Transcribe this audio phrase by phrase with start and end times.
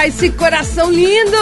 [0.00, 1.36] Vai esse coração lindo!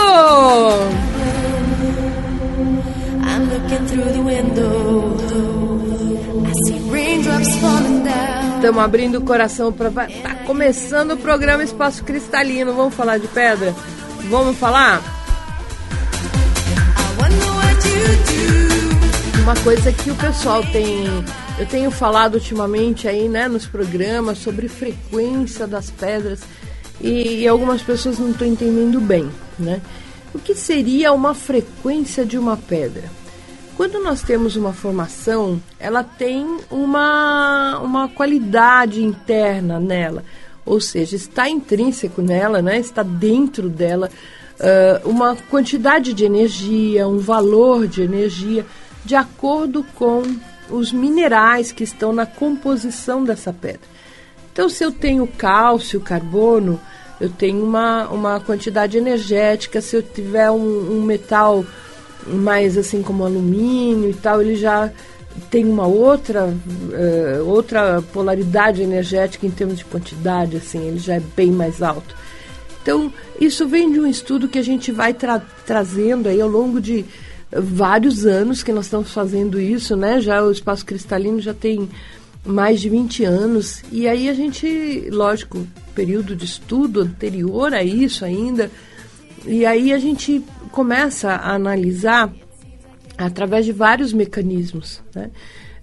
[8.56, 12.74] Estamos abrindo o coração para tá começando o programa Espaço Cristalino.
[12.74, 13.72] Vamos falar de pedra?
[14.28, 15.00] Vamos falar?
[19.40, 21.06] Uma coisa que o pessoal tem,
[21.61, 26.40] eu tenho falado ultimamente aí, né, nos programas sobre frequência das pedras
[27.00, 29.80] e, algumas pessoas não estão entendendo bem, né?
[30.34, 33.05] O que seria uma frequência de uma pedra?
[33.77, 40.24] Quando nós temos uma formação, ela tem uma, uma qualidade interna nela,
[40.66, 42.78] ou seja, está intrínseco nela, né?
[42.78, 44.10] está dentro dela
[44.58, 48.66] uh, uma quantidade de energia, um valor de energia,
[49.05, 50.22] de acordo com
[50.68, 53.97] os minerais que estão na composição dessa pedra.
[54.59, 56.81] Então, se eu tenho cálcio, carbono,
[57.20, 59.81] eu tenho uma, uma quantidade energética.
[59.81, 61.64] Se eu tiver um, um metal
[62.27, 64.91] mais assim como alumínio e tal, ele já
[65.48, 71.23] tem uma outra uh, outra polaridade energética em termos de quantidade, assim, ele já é
[71.36, 72.17] bem mais alto.
[72.83, 76.80] Então, isso vem de um estudo que a gente vai tra trazendo aí ao longo
[76.80, 77.05] de
[77.52, 80.20] vários anos que nós estamos fazendo isso, né?
[80.20, 81.89] Já o espaço cristalino já tem
[82.48, 83.83] mais de 20 anos.
[83.92, 88.70] E aí a gente, lógico, período de estudo anterior a isso ainda,
[89.47, 90.42] e aí a gente
[90.73, 92.33] começa a analisar
[93.17, 95.31] através de vários mecanismos, né?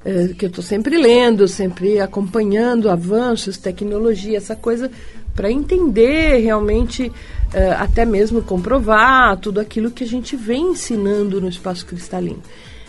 [0.03, 4.91] É, que eu estou sempre lendo, sempre acompanhando avanços, tecnologia, essa coisa,
[5.35, 7.11] para entender realmente,
[7.51, 12.41] é, até mesmo comprovar tudo aquilo que a gente vem ensinando no espaço cristalino.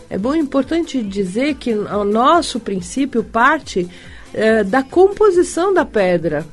[0.09, 3.89] É bom, importante dizer que o nosso princípio parte
[4.33, 6.47] é, da composição da pedra.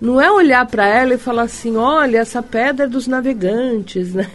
[0.00, 4.28] Não é olhar para ela e falar assim, olha, essa pedra é dos navegantes, né?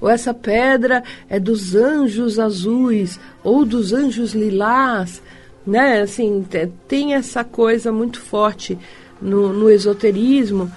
[0.00, 5.22] ou essa pedra é dos anjos azuis, ou dos anjos lilás,
[5.66, 6.02] né?
[6.02, 6.46] Assim,
[6.86, 8.78] tem essa coisa muito forte
[9.20, 10.70] no, no esoterismo.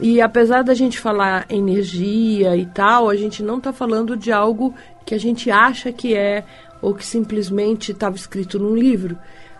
[0.00, 4.74] E apesar da gente falar energia e tal, a gente não está falando de algo
[5.06, 6.44] que a gente acha que é
[6.82, 9.16] ou que simplesmente estava escrito num livro.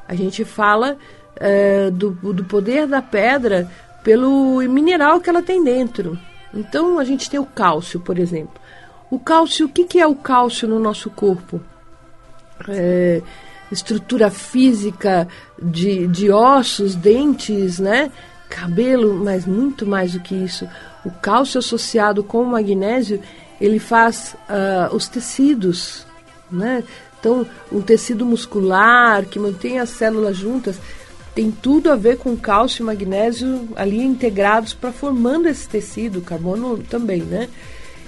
[0.07, 0.99] A gente fala
[1.37, 3.71] é, do, do poder da pedra
[4.05, 6.19] pelo mineral que ela tem dentro.
[6.53, 8.61] Então a gente tem o cálcio, por exemplo.
[9.11, 11.61] O cálcio, o que, que é o cálcio no nosso corpo?
[12.69, 13.23] É,
[13.71, 15.27] estrutura física
[15.61, 18.11] de, de ossos, dentes, né?
[18.53, 20.69] cabelo, mas muito mais do que isso.
[21.05, 23.21] O cálcio associado com o magnésio,
[23.59, 26.07] ele faz uh, os tecidos,
[26.51, 26.85] né?
[27.23, 30.77] Então, um tecido muscular que mantém as células juntas
[31.33, 36.79] tem tudo a ver com cálcio e magnésio ali integrados para formando esse tecido, carbono
[36.79, 37.49] também, né?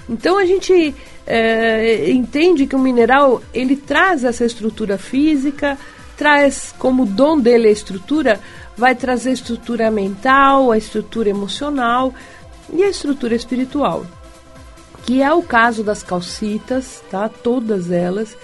[0.09, 0.93] Então a gente
[1.25, 5.77] é, entende que o mineral ele traz essa estrutura física,
[6.17, 8.41] traz como dom dele a estrutura,
[8.75, 12.13] vai trazer a estrutura mental, a estrutura emocional
[12.71, 14.05] e a estrutura espiritual,
[15.05, 17.29] que é o caso das calcitas, tá?
[17.29, 18.35] Todas elas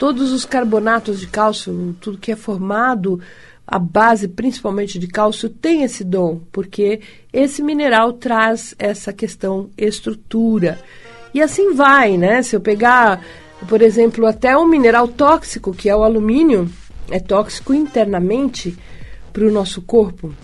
[0.00, 3.20] Todos os carbonatos de cálcio, tudo que é formado,
[3.66, 10.78] a base principalmente de cálcio, tem esse dom, porque esse mineral traz essa questão estrutura.
[11.34, 12.40] E assim vai, né?
[12.40, 13.22] Se eu pegar,
[13.68, 16.70] por exemplo, até um mineral tóxico, que é o alumínio,
[17.10, 18.74] é tóxico internamente
[19.34, 20.34] para o nosso corpo.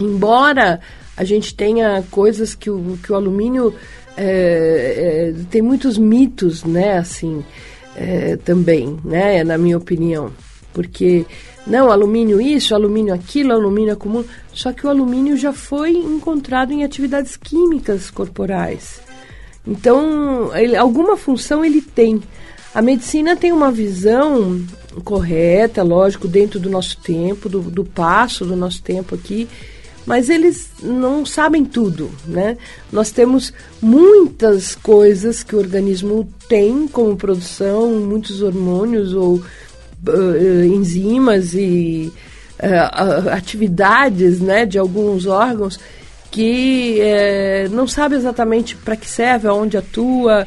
[0.00, 0.80] Embora
[1.14, 3.74] a gente tenha coisas que o, que o alumínio
[4.16, 6.96] é, é, tem muitos mitos, né?
[6.96, 7.44] Assim,
[7.96, 9.44] é, também, né?
[9.44, 10.32] Na minha opinião.
[10.72, 11.26] Porque,
[11.66, 14.24] não, alumínio isso, alumínio aquilo, alumínio comum.
[14.52, 19.00] Só que o alumínio já foi encontrado em atividades químicas corporais.
[19.66, 22.22] Então, ele, alguma função ele tem.
[22.74, 24.60] A medicina tem uma visão
[25.04, 29.48] correta, lógico, dentro do nosso tempo, do, do passo do nosso tempo aqui,
[30.04, 32.56] mas eles não sabem tudo, né?
[32.90, 41.54] Nós temos muitas coisas que o organismo tem como produção, muitos hormônios ou uh, enzimas
[41.54, 42.12] e
[42.58, 45.78] uh, atividades, né, de alguns órgãos
[46.30, 50.46] que uh, não sabe exatamente para que serve, aonde atua,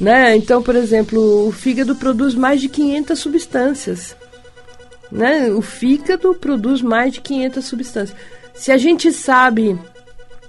[0.00, 0.34] né?
[0.34, 4.16] Então, por exemplo, o fígado produz mais de 500 substâncias,
[5.12, 5.50] né?
[5.50, 8.18] O fígado produz mais de 500 substâncias.
[8.56, 9.78] Se a gente sabe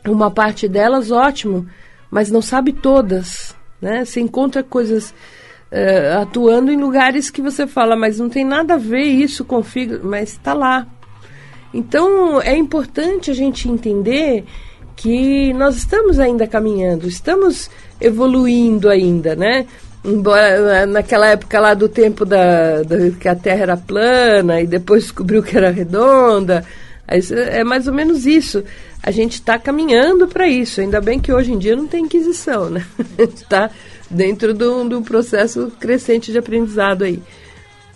[0.07, 1.67] uma parte delas, ótimo,
[2.09, 4.05] mas não sabe todas, né?
[4.05, 5.13] Você encontra coisas
[5.71, 9.61] uh, atuando em lugares que você fala, mas não tem nada a ver isso com
[9.61, 10.87] fígado, mas está lá.
[11.73, 14.45] Então é importante a gente entender
[14.95, 17.69] que nós estamos ainda caminhando, estamos
[17.99, 19.67] evoluindo ainda, né?
[20.03, 24.65] Embora eh, naquela época lá do tempo da, da que a Terra era plana e
[24.65, 26.63] depois descobriu que era redonda,
[27.07, 28.63] é mais ou menos isso.
[29.01, 30.81] A gente está caminhando para isso.
[30.81, 32.85] Ainda bem que hoje em dia não tem inquisição, né?
[33.17, 33.69] Está
[34.09, 37.21] dentro do, do processo crescente de aprendizado aí.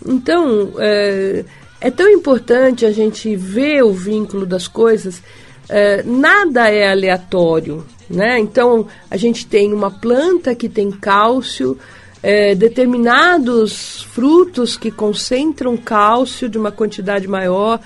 [0.06, 1.44] Então, é,
[1.80, 5.22] é, tão importante a gente ver o vínculo das coisas.
[5.68, 8.38] É, nada é aleatório, né?
[8.38, 11.78] Então, a gente tem uma planta que tem cálcio,
[12.22, 17.80] é, determinados frutos que concentram cálcio de uma quantidade maior,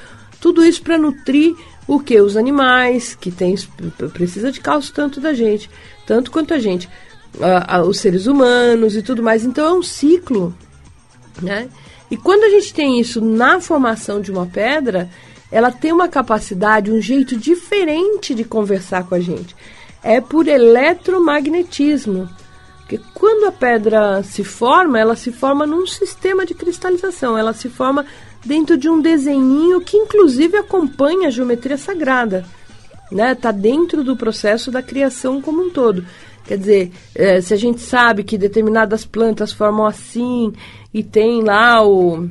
[0.47, 1.57] tudo isso para nutrir
[1.89, 2.21] o que?
[2.21, 3.57] Os animais, que tem,
[4.13, 5.69] precisa de cálcio tanto da gente,
[6.07, 6.89] tanto quanto a gente,
[7.85, 9.45] os seres humanos e tudo mais.
[9.45, 10.57] Então é um ciclo,
[11.43, 11.69] né?
[12.09, 15.11] E quando a gente tem isso na formação de uma pedra,
[15.51, 19.57] ela tem uma capacidade, um jeito diferente de conversar com a gente.
[20.05, 22.31] É por eletromagnetismo.
[22.83, 27.69] Porque quando a pedra se forma, ela se forma num sistema de cristalização, ela se
[27.69, 28.07] forma
[28.47, 32.45] dentro de um desenho que inclusive acompanha a geometria sagrada.
[33.11, 33.35] Né?
[33.35, 36.05] Tá dentro do processo da criação como um todo.
[36.47, 40.53] Quer dizer, é, se a gente sabe que determinadas plantas formam assim
[40.95, 42.29] e tem lá o,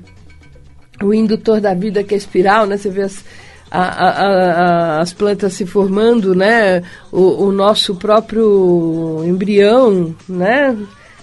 [1.03, 2.77] o indutor da vida que é espiral, né?
[2.77, 3.25] Você vê as,
[3.69, 6.81] a, a, a, as plantas se formando, né?
[7.11, 10.77] O, o, nosso próprio embrião, né?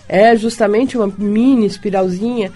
[0.07, 2.53] É justamente uma mini espiralzinha.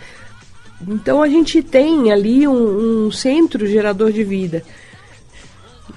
[0.86, 4.62] Então a gente tem ali um, um centro gerador de vida.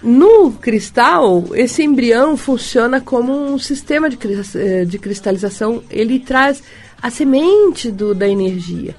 [0.02, 4.18] No cristal, esse embrião funciona como um sistema de,
[4.56, 5.84] eh, de cristalização.
[5.90, 6.64] Ele traz
[7.02, 8.96] a semente do, da energia.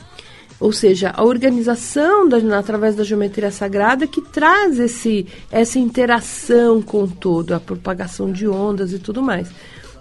[0.58, 7.06] Ou seja, a organização da, através da geometria sagrada que traz esse, essa interação com
[7.06, 9.50] todo, a propagação de ondas e tudo mais.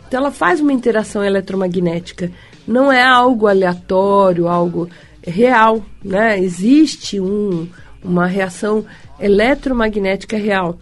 [0.06, 2.30] Então ela faz uma interação eletromagnética.
[2.68, 4.90] Não é algo aleatório, algo
[5.26, 6.40] real, né?
[6.40, 7.68] Existe um,
[8.04, 8.86] uma reação
[9.20, 10.80] eletromagnética real.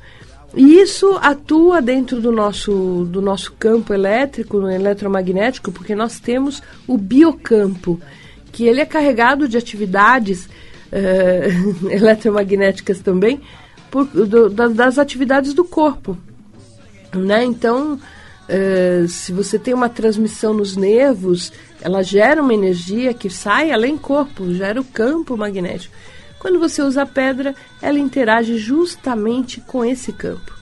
[0.55, 6.97] E isso atua dentro do nosso, do nosso campo elétrico, eletromagnético, porque nós temos o
[6.97, 7.99] biocampo,
[8.51, 13.41] que ele é carregado de atividades uh, eletromagnéticas também,
[13.91, 16.17] por, do, das atividades do corpo.
[17.13, 17.43] Né?
[17.43, 21.51] Então, uh, se você tem uma transmissão nos nervos,
[21.81, 25.95] ela gera uma energia que sai além corpo, gera o campo magnético.
[26.39, 30.55] Quando você usa a pedra, ela interage justamente com esse campo.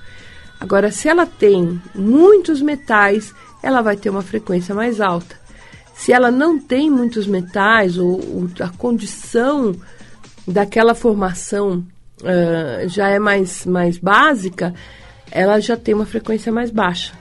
[0.60, 5.36] Agora, se ela tem muitos metais, ela vai ter uma frequência mais alta.
[5.94, 9.76] Se ela não tem muitos metais, ou, ou a condição
[10.48, 11.86] daquela formação
[12.22, 14.74] uh, já é mais, mais básica,
[15.32, 17.14] ela já tem uma frequência mais baixa.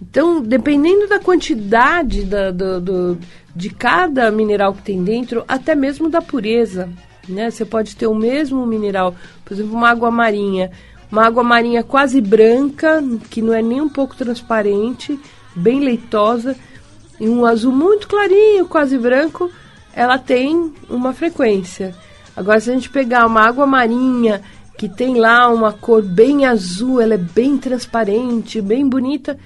[0.00, 3.18] Então, dependendo da quantidade da, do, do,
[3.54, 6.88] de cada mineral que tem dentro, até mesmo da pureza,
[7.28, 7.50] né?
[7.50, 9.14] Você pode ter o mesmo mineral,
[9.44, 10.70] por exemplo, uma água marinha,
[11.10, 15.18] uma água marinha quase branca, que não é nem um pouco transparente,
[15.54, 16.56] bem leitosa,
[17.20, 19.50] e um azul muito clarinho, quase branco,
[19.92, 21.94] ela tem uma frequência.
[22.36, 24.42] Agora, se a gente pegar uma água marinha
[24.76, 29.36] que tem lá uma cor bem azul, ela é bem transparente, bem bonita,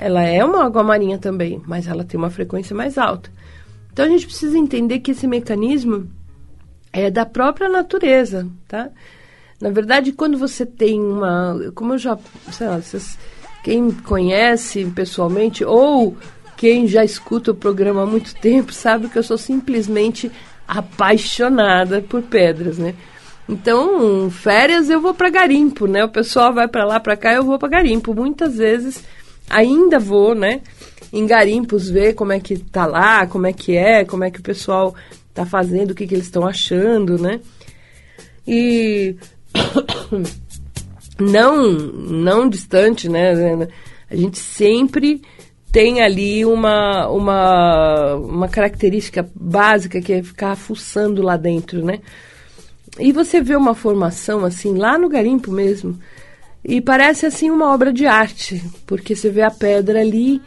[0.00, 3.30] ela é uma água marinha também, mas ela tem uma frequência mais alta.
[3.92, 6.08] Então a gente precisa entender que esse mecanismo
[6.90, 8.88] é da própria natureza, tá?
[9.60, 12.18] Na verdade, quando você tem uma, como eu já,
[12.50, 13.18] sei lá, vocês,
[13.62, 16.16] quem conhece pessoalmente ou
[16.56, 20.32] quem já escuta o programa há muito tempo sabe que eu sou simplesmente
[20.66, 22.94] apaixonada por pedras, né?
[23.46, 26.02] Então, férias eu vou para garimpo, né?
[26.04, 28.14] O pessoal vai para lá, para cá, eu vou para garimpo.
[28.14, 29.04] Muitas vezes
[29.50, 30.60] ainda vou, né?
[31.12, 34.40] Em garimpos ver como é que tá lá, como é que é, como é que
[34.40, 34.94] o pessoal
[35.34, 37.40] tá fazendo, o que, que eles estão achando, né?
[38.46, 39.16] E
[41.18, 43.68] não, não distante, né?
[44.08, 45.20] A gente sempre
[45.72, 52.00] tem ali uma, uma, uma característica básica que é ficar fuçando lá dentro, né?
[52.98, 55.98] E você vê uma formação assim, lá no garimpo mesmo,
[56.64, 60.40] e parece assim uma obra de arte, porque você vê a pedra ali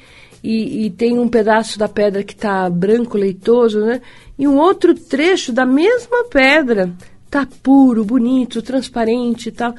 [0.43, 4.01] e, e tem um pedaço da pedra que está branco, leitoso, né?
[4.37, 6.93] E um outro trecho da mesma pedra
[7.29, 9.73] tá puro, bonito, transparente e tal.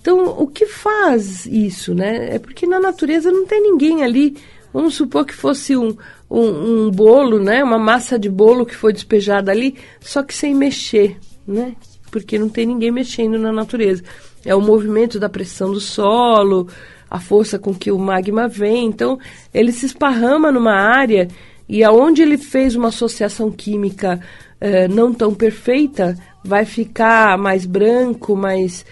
[0.00, 2.34] Então, o que faz isso, né?
[2.34, 4.36] É porque na natureza não tem ninguém ali.
[4.72, 5.96] Vamos supor que fosse um,
[6.30, 7.62] um, um bolo, né?
[7.62, 11.76] Uma massa de bolo que foi despejada ali, só que sem mexer, né?
[12.10, 14.02] Porque não tem ninguém mexendo na natureza.
[14.44, 16.68] É o movimento da pressão do solo,
[17.10, 18.86] a força com que o magma vem.
[18.86, 19.18] Então,
[19.52, 21.28] ele se esparrama numa área
[21.68, 24.20] e aonde ele fez uma associação química
[24.60, 28.84] eh, não tão perfeita, vai ficar mais branco, mais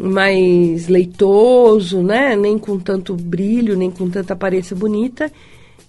[0.00, 2.36] mais leitoso, né?
[2.36, 5.30] Nem com tanto brilho, nem com tanta aparência bonita.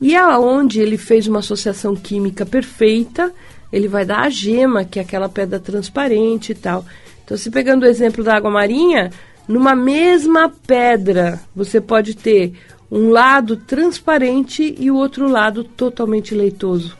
[0.02, 3.32] E aonde ele fez uma associação química perfeita,
[3.72, 6.84] ele vai dar a gema, que é aquela pedra transparente e tal.
[7.30, 9.12] Então, se pegando o exemplo da água marinha,
[9.48, 12.54] numa mesma pedra, você pode ter
[12.92, 16.98] um lado transparente e o outro lado totalmente leitoso.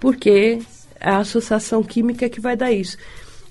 [0.00, 0.58] Porque
[0.98, 2.98] é a associação química que vai dar isso.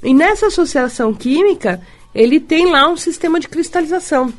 [0.03, 1.79] E nessa associação química,
[2.13, 4.33] ele tem lá um sistema de cristalização,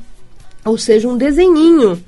[0.66, 1.98] ou seja, um desenhinho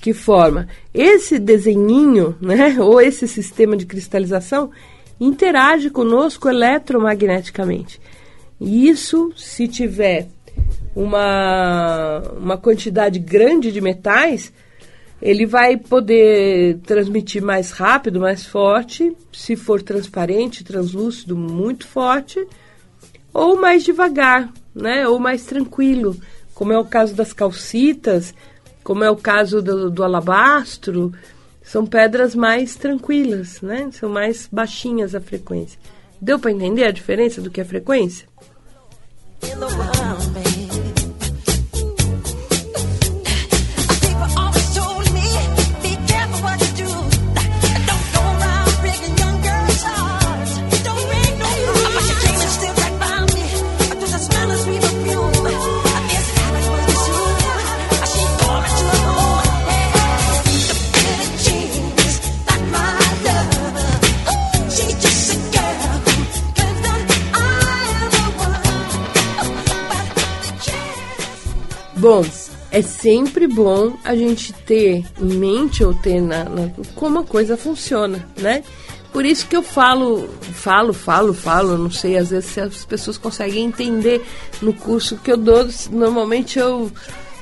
[0.00, 0.66] que forma.
[0.94, 4.70] Esse desenhinho, né, ou esse sistema de cristalização,
[5.20, 8.00] interage conosco eletromagneticamente.
[8.64, 10.28] E isso, se tiver
[10.94, 14.52] uma, uma quantidade grande de metais,
[15.20, 22.46] ele vai poder transmitir mais rápido, mais forte, se for transparente, translúcido, muito forte,
[23.34, 25.08] ou mais devagar, né?
[25.08, 26.16] Ou mais tranquilo,
[26.54, 28.32] como é o caso das calcitas,
[28.84, 31.12] como é o caso do, do alabastro,
[31.64, 33.88] são pedras mais tranquilas, né?
[33.90, 35.80] São mais baixinhas a frequência.
[36.20, 38.30] Deu para entender a diferença do que é frequência?
[39.42, 40.41] Bom,
[73.54, 78.62] bom a gente ter em mente ou ter na, na, como a coisa funciona, né?
[79.12, 83.18] Por isso que eu falo, falo, falo, falo, não sei, às vezes se as pessoas
[83.18, 84.24] conseguem entender
[84.62, 86.90] no curso que eu dou, normalmente eu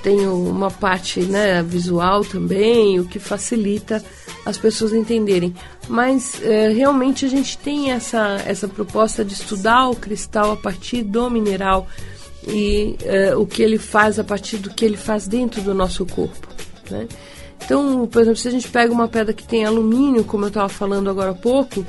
[0.02, 4.02] tenho uma parte né, visual também, o que facilita
[4.45, 5.55] as pessoas entenderem.
[5.88, 11.02] Mas é, realmente a gente tem essa, essa proposta de estudar o cristal a partir
[11.02, 11.87] do mineral
[12.47, 12.97] e
[13.32, 16.49] uh, o que ele faz a partir do que ele faz dentro do nosso corpo.
[16.90, 17.06] Né?
[17.64, 20.68] Então, por exemplo, se a gente pega uma pedra que tem alumínio, como eu estava
[20.68, 21.85] falando agora há pouco,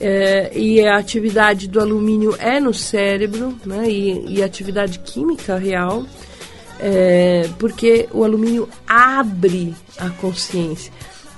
[0.00, 6.04] é, e a atividade do alumínio é no cérebro, né, e, e atividade química real,
[6.80, 10.92] é, porque o alumínio abre a consciência.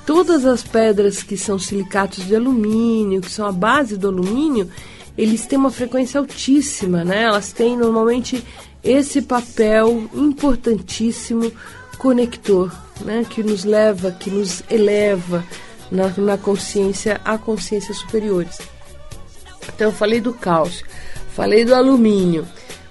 [0.07, 4.71] Todas as pedras que são silicatos de alumínio, que são a base do alumínio,
[5.17, 7.23] eles têm uma frequência altíssima, né?
[7.23, 8.45] Elas têm normalmente
[8.83, 11.53] esse papel importantíssimo
[11.99, 12.73] conector,
[13.05, 13.25] né?
[13.29, 15.45] Que nos leva, que nos eleva
[15.91, 18.59] na, na consciência a consciências superiores.
[19.75, 20.87] Então eu falei do cálcio,
[21.35, 22.47] falei do alumínio.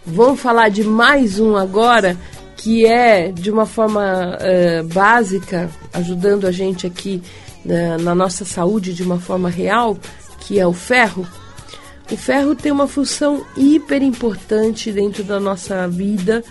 [0.06, 2.18] Vamos falar de mais um agora
[2.58, 7.22] que é de uma forma uh, básica, ajudando a gente aqui
[7.66, 9.98] uh, na nossa saúde de uma forma real,
[10.40, 11.28] que é o ferro.
[12.14, 16.44] O ferro tem uma função hiper importante dentro da nossa vida,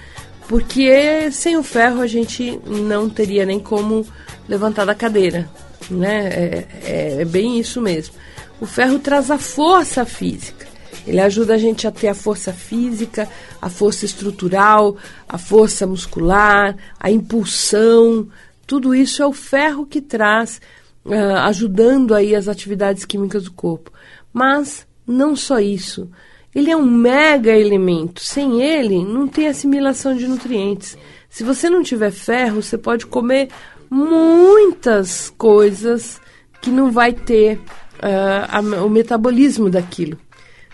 [0.48, 4.04] porque sem o ferro a gente não teria nem como
[4.48, 5.48] levantar da cadeira,
[5.88, 6.26] né?
[6.26, 8.12] É, é, é bem isso mesmo.
[8.60, 10.66] O ferro traz a força física.
[11.06, 13.28] Ele ajuda a gente a ter a força física,
[13.60, 14.96] a força estrutural,
[15.28, 18.26] a força muscular, a impulsão.
[18.66, 20.60] Tudo isso é o ferro que traz,
[21.04, 23.92] uh, ajudando aí as atividades químicas do corpo.
[24.32, 26.08] Mas não só isso,
[26.54, 28.22] ele é um mega elemento.
[28.22, 30.96] Sem ele, não tem assimilação de nutrientes.
[31.28, 33.48] Se você não tiver ferro, você pode comer
[33.90, 36.20] muitas coisas
[36.60, 40.18] que não vai ter uh, a, o metabolismo daquilo.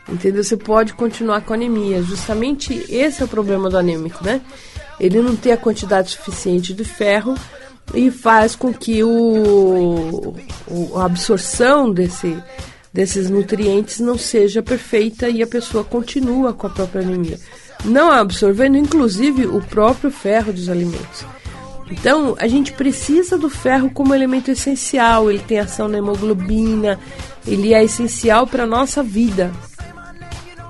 [0.08, 0.42] Entendeu?
[0.42, 2.02] Você pode continuar com anemia.
[2.02, 4.40] Justamente esse é o problema do anêmico, né?
[4.98, 7.34] Ele não tem a quantidade suficiente de ferro
[7.94, 10.34] e faz com que o,
[10.66, 12.36] o, a absorção desse,
[12.92, 17.38] desses nutrientes não seja perfeita e a pessoa continua com a própria anemia.
[17.84, 21.24] Não absorvendo, inclusive, o próprio ferro dos alimentos.
[21.90, 25.30] Então, a gente precisa do ferro como elemento essencial.
[25.30, 26.98] Ele tem ação na hemoglobina,
[27.46, 29.50] ele é essencial para a nossa vida.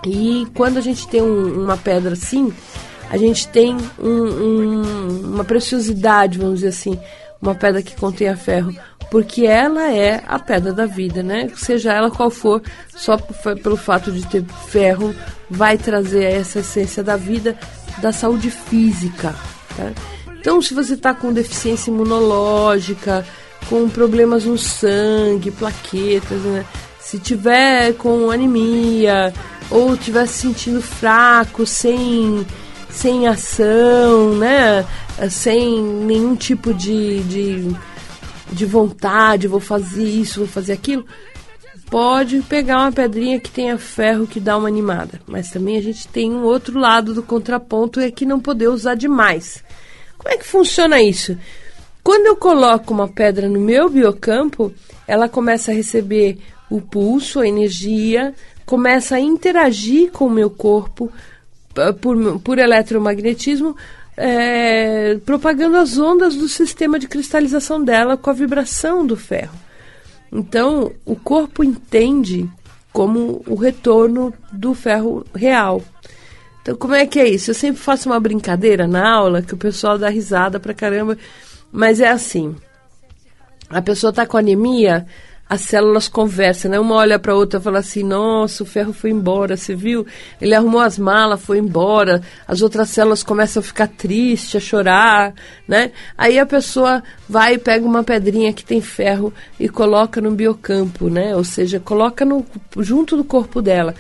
[0.06, 2.52] E quando a gente tem um, uma pedra assim,
[3.10, 6.98] a gente tem um, um, uma preciosidade, vamos dizer assim,
[7.42, 8.72] uma pedra que contenha ferro,
[9.11, 11.49] porque ela é a pedra da vida, né?
[11.57, 12.62] Seja ela qual for,
[12.95, 15.15] só pelo fato de ter ferro,
[15.50, 17.57] vai trazer essa essência da vida,
[17.99, 19.35] da saúde física.
[19.77, 19.93] Tá?
[20.38, 23.25] Então, se você está com deficiência imunológica,
[23.69, 26.65] com problemas no sangue, plaquetas, né?
[27.00, 29.33] se tiver com anemia
[29.71, 32.47] ou estiver se sentindo fraco, sem
[32.91, 34.85] sem ação, né?
[35.31, 37.77] Sem nenhum tipo de, de,
[38.50, 41.05] de vontade, vou fazer isso, vou fazer aquilo,
[41.90, 45.21] pode pegar uma pedrinha que tenha ferro que dá uma animada.
[45.26, 48.95] Mas também a gente tem um outro lado do contraponto é que não poder usar
[48.95, 49.62] demais.
[50.17, 51.37] Como é que funciona isso?
[52.02, 54.73] Quando eu coloco uma pedra no meu biocampo,
[55.07, 56.38] ela começa a receber
[56.71, 61.11] o pulso, a energia, começa a interagir com o meu corpo,
[62.00, 63.76] por, por eletromagnetismo,
[64.20, 69.56] é, propagando as ondas do sistema de cristalização dela com a vibração do ferro.
[70.32, 72.50] Então, o corpo entende
[72.92, 75.80] como o retorno do ferro real.
[76.60, 77.52] Então, como é que é isso?
[77.52, 81.16] Eu sempre faço uma brincadeira na aula que o pessoal dá risada pra caramba,
[81.70, 82.56] mas é assim:
[83.70, 85.06] a pessoa está com anemia,
[85.49, 86.78] as células conversam, né?
[86.78, 90.07] Uma olha para a outra e fala assim: "Nossa, o ferro foi embora, você viu?
[90.40, 92.20] Ele arrumou as malas, foi embora".
[92.46, 95.33] As outras células começam a ficar tristes, a chorar,
[95.66, 95.92] né?
[96.16, 101.09] Aí a pessoa vai e pega uma pedrinha que tem ferro e coloca no biocampo,
[101.09, 101.35] né?
[101.35, 102.44] Ou seja, coloca no
[102.79, 103.94] junto do corpo dela.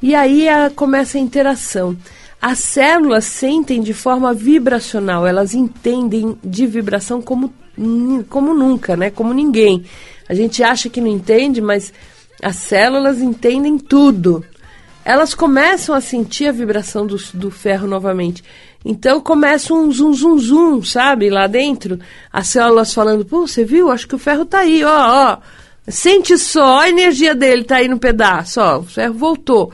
[0.00, 1.96] E aí a, começa a interação.
[2.40, 7.52] As células sentem de forma vibracional, elas entendem de vibração como
[8.28, 9.10] como nunca, né?
[9.10, 9.84] Como ninguém.
[10.28, 11.92] A gente acha que não entende, mas
[12.42, 14.44] as células entendem tudo.
[15.04, 18.42] Elas começam a sentir a vibração do, do ferro novamente.
[18.84, 21.30] Então começa um zum, zum, zum, sabe?
[21.30, 21.98] Lá dentro.
[22.32, 23.90] As células falando, pô, você viu?
[23.90, 25.38] Acho que o ferro tá aí, ó, ó.
[25.88, 28.78] Sente só a energia dele, tá aí no pedaço, ó.
[28.78, 29.72] O ferro voltou.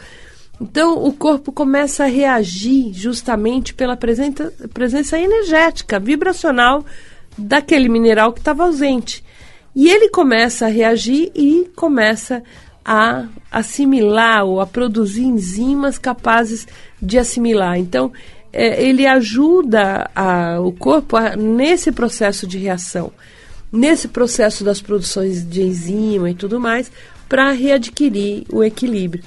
[0.61, 6.85] Então o corpo começa a reagir justamente pela presença, presença energética, vibracional
[7.37, 9.23] daquele mineral que estava ausente.
[9.79, 12.43] E ele começa a reagir e começa
[12.85, 16.67] a assimilar ou a produzir enzimas capazes
[17.01, 17.79] de assimilar.
[17.79, 18.13] Então,
[18.53, 23.13] é, ele ajuda a, o corpo a, nesse processo de reação,
[23.71, 26.91] nesse processo das produções de enzima e tudo mais,
[27.29, 29.23] para readquirir o equilíbrio.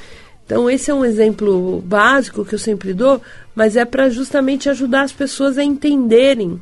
[0.46, 3.22] Então, esse é um exemplo básico que eu sempre dou,
[3.56, 6.60] mas é para justamente ajudar as pessoas a entenderem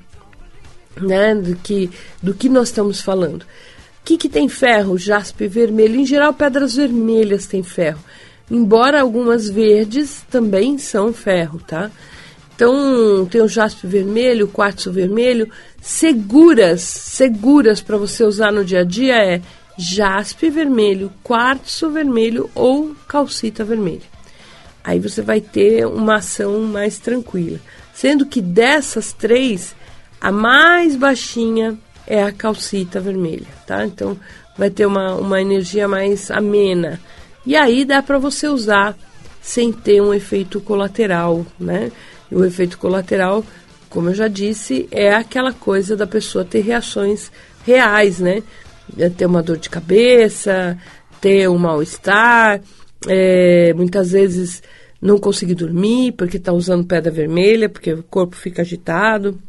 [1.01, 1.89] né, do, que,
[2.21, 3.47] do que nós estamos falando.
[4.01, 4.97] O que, que tem ferro?
[4.97, 5.99] Jaspe vermelho.
[5.99, 7.99] Em geral, pedras vermelhas têm ferro.
[8.49, 11.91] Embora algumas verdes também são ferro, tá?
[12.55, 15.49] Então, tem o jaspe vermelho, o quartzo vermelho.
[15.81, 19.41] Seguras, seguras para você usar no dia a dia é
[19.77, 24.01] jaspe vermelho, quartzo vermelho ou calcita vermelha.
[24.83, 27.59] Aí você vai ter uma ação mais tranquila.
[27.93, 29.73] Sendo que dessas três,
[30.19, 31.77] a mais baixinha
[32.09, 33.85] é a calcita vermelha, tá?
[33.85, 34.17] Então
[34.57, 36.99] vai ter uma, uma energia mais amena.
[37.45, 38.97] E aí dá para você usar
[39.41, 41.91] sem ter um efeito colateral, né?
[42.29, 43.45] E o efeito colateral,
[43.89, 47.31] como eu já disse, é aquela coisa da pessoa ter reações
[47.65, 48.43] reais, né?
[48.97, 50.77] É ter uma dor de cabeça,
[51.21, 52.59] ter um mal-estar,
[53.07, 54.61] é, muitas vezes
[55.01, 59.39] não conseguir dormir porque está usando pedra vermelha, porque o corpo fica agitado.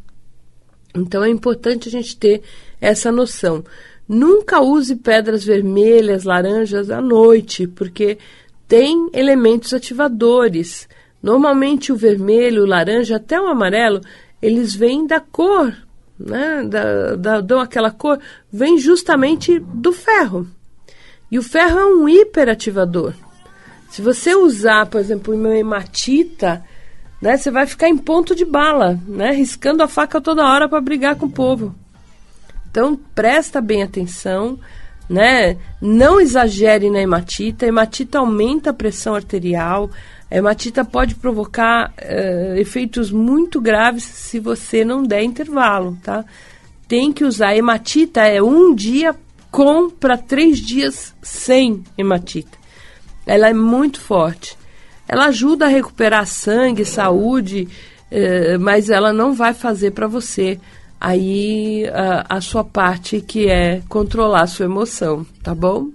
[0.95, 2.43] Então é importante a gente ter
[2.81, 3.65] essa noção.
[4.09, 8.19] Nunca use pedras vermelhas, laranjas à noite, porque
[8.67, 10.89] tem elementos ativadores.
[11.23, 14.01] Normalmente o vermelho, o laranja, até o amarelo,
[14.43, 15.75] eles vêm da cor,
[16.19, 16.65] né?
[16.65, 18.19] Da, da, dão aquela cor,
[18.53, 20.47] vem justamente do ferro.
[21.31, 23.15] E o ferro é um hiperativador.
[23.91, 26.65] Se você usar, por exemplo, uma hematita,
[27.21, 27.37] né?
[27.37, 29.33] Você vai ficar em ponto de bala, né?
[29.33, 31.75] Riscando a faca toda hora para brigar com o povo.
[32.71, 34.59] Então, presta bem atenção,
[35.09, 35.57] né?
[35.81, 37.67] Não exagere na hematita.
[37.67, 39.91] A hematita aumenta a pressão arterial.
[40.31, 46.25] A hematita pode provocar uh, efeitos muito graves se você não der intervalo, tá?
[46.87, 49.15] Tem que usar hematita é um dia
[49.51, 52.57] com para três dias sem hematita.
[53.27, 54.57] Ela é muito forte.
[55.11, 57.67] Ela ajuda a recuperar sangue, saúde,
[58.13, 60.57] uh, mas ela não vai fazer para você
[61.01, 65.89] aí a, a sua parte que é controlar a sua emoção, tá bom?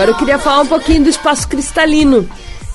[0.00, 2.26] Agora eu queria falar um pouquinho do espaço cristalino.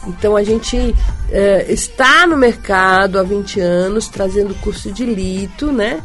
[0.05, 0.93] Então a gente
[1.31, 6.03] é, está no mercado há 20 anos, trazendo curso de lito, né?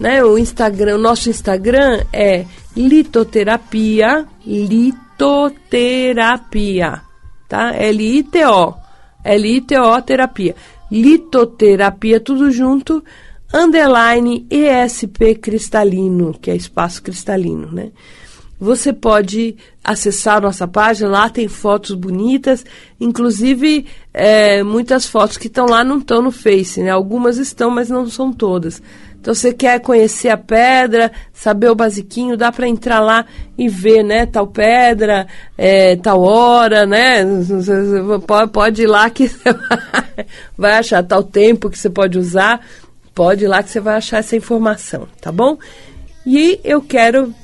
[0.00, 0.24] né?
[0.24, 7.02] O Instagram, o nosso Instagram é litoterapia, litoterapia,
[7.46, 7.72] tá?
[7.74, 8.74] L-I-T-O,
[9.22, 10.56] L-I-T-O terapia.
[10.90, 13.04] Litoterapia, tudo junto,
[13.52, 17.90] underline ESP cristalino, que é espaço cristalino, né?
[18.58, 22.62] Você pode acessar nossa página, lá tem fotos bonitas,
[23.00, 26.90] inclusive é, muitas fotos que estão lá não estão no Face, né?
[26.90, 28.82] Algumas estão, mas não são todas.
[29.20, 34.02] Então você quer conhecer a pedra, saber o basiquinho, dá para entrar lá e ver,
[34.02, 34.24] né?
[34.24, 35.26] Tal pedra,
[35.58, 37.22] é, tal hora, né?
[38.50, 39.54] Pode, ir lá que você
[40.56, 42.64] vai achar tal tempo que você pode usar.
[43.14, 45.58] Pode ir lá que você vai achar essa informação, tá bom?
[46.24, 47.34] E eu quero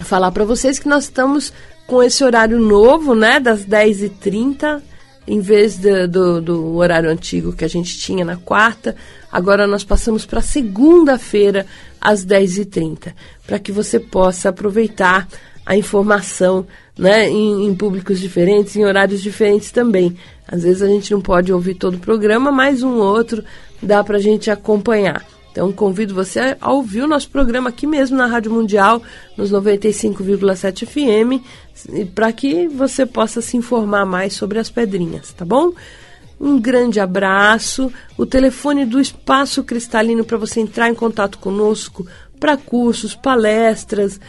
[0.00, 1.52] falar para vocês que nós estamos
[1.86, 3.38] com esse horário novo, né?
[3.38, 4.82] Das 10h30
[5.26, 8.94] em vez de, do, do horário antigo que a gente tinha na quarta,
[9.36, 11.66] agora nós passamos para segunda-feira,
[12.00, 13.12] às 10h30,
[13.46, 15.28] para que você possa aproveitar
[15.66, 16.66] a informação
[16.98, 20.16] né, em, em, públicos diferentes, em horários diferentes também.
[20.48, 23.44] Às vezes a gente não pode ouvir todo o programa, mas um ou outro
[23.82, 25.22] dá para a gente acompanhar.
[25.52, 29.02] Então convido você a ouvir o nosso programa aqui mesmo na Rádio Mundial,
[29.36, 31.44] nos 95,7 FM,
[32.14, 35.74] para que você possa se informar mais sobre as pedrinhas, tá bom?
[36.40, 37.92] Um grande abraço.
[38.16, 42.06] O telefone do Espaço Cristalino para você entrar em contato conosco
[42.38, 44.20] para cursos, palestras,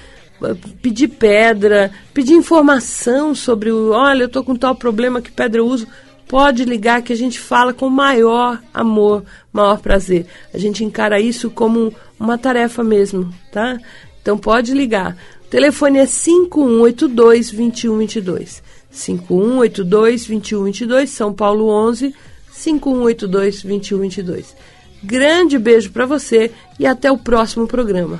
[0.41, 3.91] eh, pedir pedra, pedir informação sobre o.
[3.91, 5.88] Olha, eu estou com tal problema, que pedra eu uso
[6.28, 10.26] pode ligar que a gente fala com maior amor, maior prazer.
[10.54, 13.80] A gente encara isso como uma tarefa mesmo, tá?
[14.22, 15.15] Então pode ligar.
[15.46, 18.63] O telefone é 5182 2122.
[18.89, 22.13] 5182 2122, São Paulo 11
[22.52, 24.56] 5182 2122.
[25.04, 28.19] Grande beijo para você e até o próximo programa.